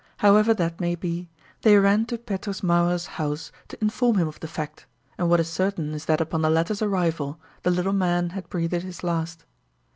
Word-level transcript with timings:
However 0.17 0.55
that 0.55 0.79
may 0.81 0.95
be, 0.95 1.29
they 1.61 1.77
ran 1.77 2.07
to 2.07 2.17
Petrus 2.17 2.61
Mauerer's 2.63 3.05
house 3.05 3.51
to 3.67 3.77
inform 3.83 4.17
him 4.17 4.27
of 4.27 4.39
the 4.39 4.47
fact, 4.47 4.87
and 5.15 5.29
what 5.29 5.39
is 5.39 5.47
certain 5.47 5.93
is 5.93 6.05
that 6.05 6.19
upon 6.19 6.41
the 6.41 6.49
latter's 6.49 6.81
arrival 6.81 7.39
the 7.61 7.69
little 7.69 7.93
man 7.93 8.31
had 8.31 8.49
breathed 8.49 8.81
his 8.81 9.03
last. 9.03 9.45